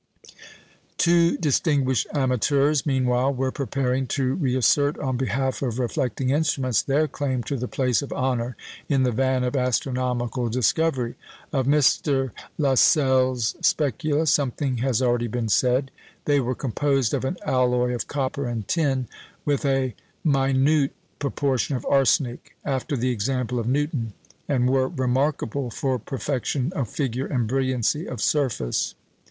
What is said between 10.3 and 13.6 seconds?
discovery. Of Mr. Lassell's